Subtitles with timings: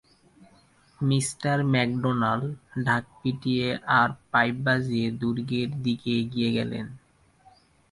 [0.99, 1.19] Me.
[1.73, 2.45] McDonald
[2.85, 3.67] ঢাক পিটিয়ে
[3.99, 6.85] আর পাইপ বাজিয়ে দুর্গের দিকে এগিয়ে গেলেন।